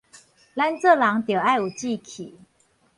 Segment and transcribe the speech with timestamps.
[0.03, 0.07] 咱做
[0.95, 2.33] 人著愛有志氣